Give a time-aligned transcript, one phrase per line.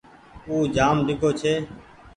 [0.47, 1.53] اُو جآم ڍيڳو ڇي۔